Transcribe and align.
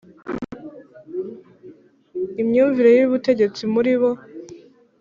imyumvire 2.41 2.89
y 2.93 3.03
ubutegetsi 3.07 3.61
muri 3.73 3.93
bo 3.99 4.11